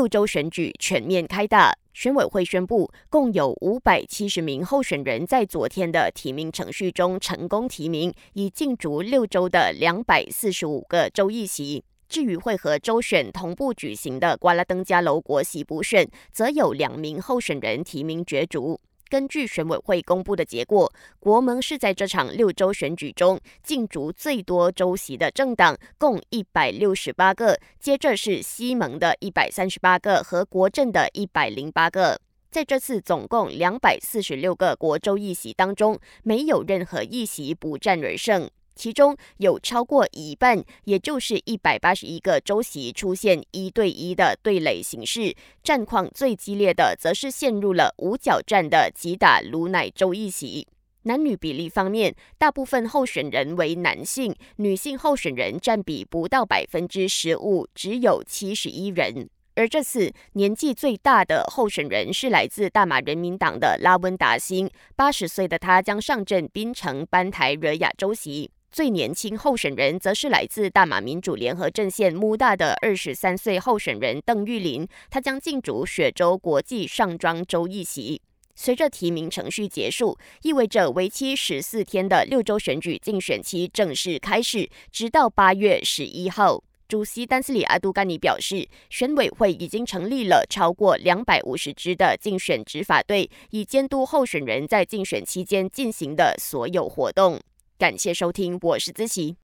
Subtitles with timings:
[0.00, 1.76] 六州选举全面开打。
[1.92, 11.84] 选委会宣布，共有五百七十名候选人在昨天的提名程序中成功提名，已竞逐六州的两百四十五个州议席。
[12.08, 18.80] 至于会和州选同步举行的瓜拉登加楼国席补选，则有两名候选人提名角逐。
[19.10, 27.58] 根据选委会公布的结果，国盟是在这场六州选举中竞逐最多州席的政党，共一百六十八个。
[27.80, 32.20] 接着是西盟的一百三十八个和国政的一百零八个。
[32.52, 38.48] 在这次总共两百四十六个国州议席当中，没有任何议席不战而胜。
[38.74, 50.66] 其中有超过一半，也就是一百八十一个州席出现一对一的对垒形式，战况最激烈的则是陷入了五角战的吉打卢乃州一席。
[51.02, 59.28] 男女比例方面，大部分候选人为男性，女性候选人占比不到百分之十五，只有七十一人。
[59.56, 68.50] 而这次年纪最大的候选人是来自大马人民党的拉温达星，八十岁的他将上阵槟城班台惹亚州席。
[68.72, 78.22] 最年轻候选人则是来自大马民主联合阵线穆大的二十三岁候选人邓玉林，他将竞逐雪州国际上庄州议席。
[78.54, 86.62] 随着提名程序结束，意味着为期十四天的六州选举竞选期正式开始，直到八月十一号。
[86.86, 97.40] 主席丹斯里阿杜甘尼表示，选委会已经成立了超过两百五十支的竞选执法队，以监督候选人在竞选期间进行的所有活动。
[97.80, 99.38] 感谢收听，我是子琪。